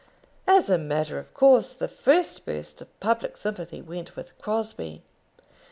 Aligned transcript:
As 0.47 0.67
a 0.71 0.79
matter 0.79 1.19
of 1.19 1.31
course 1.31 1.69
the 1.71 1.87
first 1.87 2.43
burst 2.43 2.81
of 2.81 2.99
public 2.99 3.37
sympathy 3.37 3.83
went 3.83 4.15
with 4.15 4.35
Crosbie. 4.39 5.03